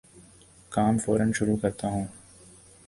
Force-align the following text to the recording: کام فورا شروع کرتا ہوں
کام 0.71 0.97
فورا 0.97 1.31
شروع 1.31 1.57
کرتا 1.57 1.87
ہوں 1.87 2.05